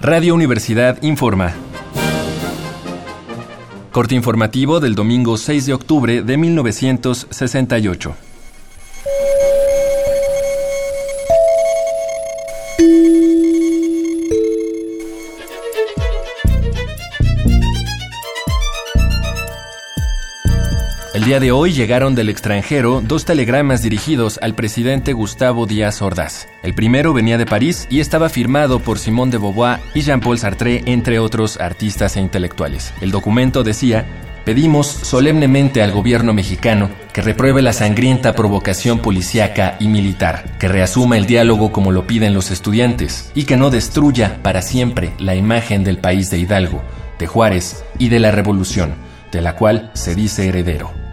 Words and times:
Radio 0.00 0.34
Universidad 0.34 1.02
informa. 1.02 1.54
Corte 3.90 4.14
informativo 4.14 4.78
del 4.80 4.94
domingo 4.94 5.38
6 5.38 5.66
de 5.66 5.72
octubre 5.72 6.22
de 6.22 6.36
1968. 6.36 8.33
El 21.14 21.22
día 21.22 21.38
de 21.38 21.52
hoy 21.52 21.72
llegaron 21.72 22.16
del 22.16 22.28
extranjero 22.28 23.00
dos 23.00 23.24
telegramas 23.24 23.82
dirigidos 23.82 24.40
al 24.42 24.56
presidente 24.56 25.12
Gustavo 25.12 25.64
Díaz 25.64 26.02
Ordaz. 26.02 26.48
El 26.64 26.74
primero 26.74 27.12
venía 27.14 27.38
de 27.38 27.46
París 27.46 27.86
y 27.88 28.00
estaba 28.00 28.28
firmado 28.28 28.80
por 28.80 28.98
Simone 28.98 29.30
de 29.30 29.38
Beauvoir 29.38 29.78
y 29.94 30.00
Jean-Paul 30.00 30.38
Sartre, 30.38 30.82
entre 30.86 31.20
otros 31.20 31.60
artistas 31.60 32.16
e 32.16 32.20
intelectuales. 32.20 32.92
El 33.00 33.12
documento 33.12 33.62
decía, 33.62 34.04
pedimos 34.44 34.88
solemnemente 34.88 35.84
al 35.84 35.92
gobierno 35.92 36.34
mexicano 36.34 36.90
que 37.12 37.22
repruebe 37.22 37.62
la 37.62 37.72
sangrienta 37.72 38.32
provocación 38.32 38.98
policíaca 38.98 39.76
y 39.78 39.86
militar, 39.86 40.58
que 40.58 40.66
reasuma 40.66 41.16
el 41.16 41.26
diálogo 41.26 41.70
como 41.70 41.92
lo 41.92 42.08
piden 42.08 42.34
los 42.34 42.50
estudiantes 42.50 43.30
y 43.36 43.44
que 43.44 43.56
no 43.56 43.70
destruya 43.70 44.42
para 44.42 44.62
siempre 44.62 45.12
la 45.20 45.36
imagen 45.36 45.84
del 45.84 45.98
país 45.98 46.28
de 46.30 46.38
Hidalgo, 46.38 46.82
de 47.20 47.28
Juárez 47.28 47.84
y 48.00 48.08
de 48.08 48.18
la 48.18 48.32
Revolución, 48.32 48.96
de 49.30 49.42
la 49.42 49.54
cual 49.54 49.92
se 49.94 50.16
dice 50.16 50.48
heredero. 50.48 51.03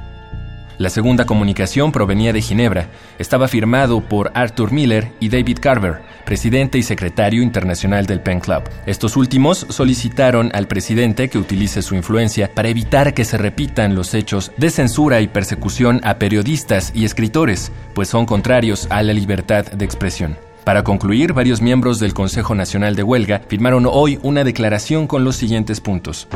La 0.81 0.89
segunda 0.89 1.27
comunicación 1.27 1.91
provenía 1.91 2.33
de 2.33 2.41
Ginebra. 2.41 2.87
Estaba 3.19 3.47
firmado 3.47 4.01
por 4.01 4.31
Arthur 4.33 4.71
Miller 4.71 5.11
y 5.19 5.29
David 5.29 5.59
Carver, 5.61 6.01
presidente 6.25 6.79
y 6.79 6.81
secretario 6.81 7.43
internacional 7.43 8.07
del 8.07 8.19
Pen 8.19 8.39
Club. 8.39 8.63
Estos 8.87 9.15
últimos 9.15 9.67
solicitaron 9.69 10.49
al 10.55 10.67
presidente 10.67 11.29
que 11.29 11.37
utilice 11.37 11.83
su 11.83 11.93
influencia 11.93 12.51
para 12.51 12.69
evitar 12.69 13.13
que 13.13 13.25
se 13.25 13.37
repitan 13.37 13.93
los 13.93 14.15
hechos 14.15 14.51
de 14.57 14.71
censura 14.71 15.21
y 15.21 15.27
persecución 15.27 16.01
a 16.03 16.15
periodistas 16.15 16.91
y 16.95 17.05
escritores, 17.05 17.71
pues 17.93 18.09
son 18.09 18.25
contrarios 18.25 18.87
a 18.89 19.03
la 19.03 19.13
libertad 19.13 19.67
de 19.67 19.85
expresión. 19.85 20.35
Para 20.63 20.83
concluir, 20.83 21.33
varios 21.33 21.61
miembros 21.61 21.99
del 21.99 22.15
Consejo 22.15 22.55
Nacional 22.55 22.95
de 22.95 23.03
Huelga 23.03 23.43
firmaron 23.47 23.85
hoy 23.87 24.17
una 24.23 24.43
declaración 24.43 25.05
con 25.05 25.23
los 25.23 25.35
siguientes 25.35 25.79
puntos. 25.79 26.27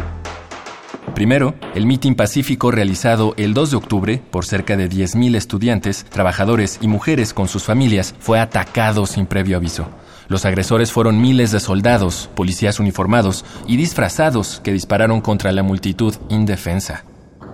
Primero, 1.16 1.55
el 1.75 1.85
mitin 1.85 2.13
pacífico 2.13 2.71
realizado 2.71 3.35
el 3.38 3.53
2 3.53 3.71
de 3.71 3.77
octubre 3.77 4.21
por 4.31 4.45
cerca 4.45 4.75
de 4.75 4.89
10.000 4.89 5.38
estudiantes, 5.38 6.05
trabajadores 6.09 6.77
y 6.81 6.89
mujeres 6.89 7.33
con 7.33 7.47
sus 7.47 7.63
familias 7.63 8.13
fue 8.19 8.38
atacado 8.38 9.05
sin 9.05 9.25
previo 9.25 9.55
aviso. 9.55 9.88
Los 10.27 10.44
agresores 10.44 10.91
fueron 10.91 11.22
miles 11.22 11.52
de 11.52 11.61
soldados, 11.61 12.30
policías 12.35 12.81
uniformados 12.81 13.45
y 13.66 13.77
disfrazados 13.77 14.59
que 14.61 14.73
dispararon 14.73 15.22
contra 15.22 15.53
la 15.53 15.63
multitud 15.63 16.13
indefensa. 16.27 17.05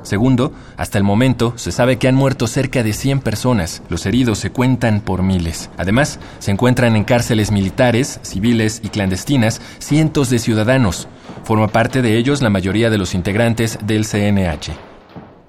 Segundo, 0.02 0.54
hasta 0.78 0.98
el 0.98 1.04
momento 1.04 1.54
se 1.58 1.72
sabe 1.72 1.98
que 1.98 2.08
han 2.08 2.16
muerto 2.16 2.48
cerca 2.48 2.82
de 2.82 2.94
100 2.94 3.20
personas. 3.20 3.84
Los 3.90 4.08
heridos 4.08 4.40
se 4.40 4.50
cuentan 4.50 5.02
por 5.02 5.22
miles. 5.22 5.70
Además, 5.78 6.20
se 6.40 6.50
encuentran 6.50 6.96
en 6.96 7.04
cárceles 7.04 7.52
militares, 7.52 8.20
civiles 8.24 8.82
y 8.84 8.90
clandestinas 8.90 9.62
cientos 9.78 10.32
de 10.32 10.40
ciudadanos. 10.40 11.08
Forma 11.52 11.68
parte 11.68 12.02
de 12.02 12.16
ellos 12.16 12.42
la 12.42 12.50
mayoría 12.50 12.90
de 12.90 12.98
los 12.98 13.14
integrantes 13.14 13.78
del 13.84 14.06
CNH. 14.06 14.72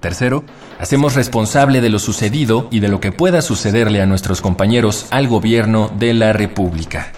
Tercero, 0.01 0.43
hacemos 0.77 1.15
responsable 1.15 1.79
de 1.79 1.89
lo 1.89 1.97
sucedido 1.97 2.67
y 2.71 2.81
de 2.81 2.89
lo 2.89 2.99
que 2.99 3.13
pueda 3.13 3.41
sucederle 3.41 4.01
a 4.01 4.05
nuestros 4.05 4.41
compañeros 4.41 5.05
al 5.11 5.29
gobierno 5.29 5.89
de 5.97 6.13
la 6.13 6.33
República. 6.33 7.13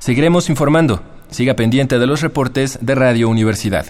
Seguiremos 0.00 0.50
informando. 0.50 1.00
Siga 1.30 1.54
pendiente 1.54 2.00
de 2.00 2.08
los 2.08 2.22
reportes 2.22 2.80
de 2.80 2.96
Radio 2.96 3.28
Universidad. 3.28 3.86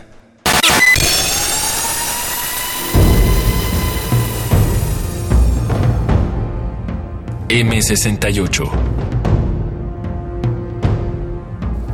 M68 7.49 9.04